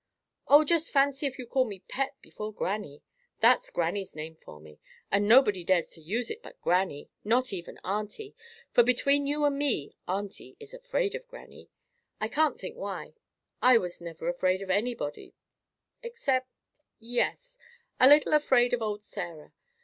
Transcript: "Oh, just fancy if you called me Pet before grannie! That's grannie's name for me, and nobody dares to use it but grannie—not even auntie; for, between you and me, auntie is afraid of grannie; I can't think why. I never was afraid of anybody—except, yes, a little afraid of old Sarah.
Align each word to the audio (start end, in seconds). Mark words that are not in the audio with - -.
"Oh, 0.47 0.63
just 0.63 0.89
fancy 0.89 1.27
if 1.27 1.37
you 1.37 1.45
called 1.45 1.67
me 1.69 1.83
Pet 1.87 2.15
before 2.23 2.51
grannie! 2.51 3.03
That's 3.39 3.69
grannie's 3.69 4.15
name 4.15 4.35
for 4.35 4.59
me, 4.59 4.79
and 5.11 5.27
nobody 5.27 5.63
dares 5.63 5.91
to 5.91 6.01
use 6.01 6.31
it 6.31 6.41
but 6.41 6.59
grannie—not 6.59 7.53
even 7.53 7.77
auntie; 7.83 8.35
for, 8.71 8.81
between 8.81 9.27
you 9.27 9.45
and 9.45 9.59
me, 9.59 9.95
auntie 10.07 10.57
is 10.59 10.73
afraid 10.73 11.13
of 11.13 11.27
grannie; 11.27 11.69
I 12.19 12.29
can't 12.29 12.59
think 12.59 12.77
why. 12.77 13.13
I 13.61 13.73
never 13.73 13.81
was 14.25 14.35
afraid 14.35 14.63
of 14.63 14.71
anybody—except, 14.71 16.49
yes, 16.97 17.59
a 17.99 18.07
little 18.07 18.33
afraid 18.33 18.73
of 18.73 18.81
old 18.81 19.03
Sarah. 19.03 19.53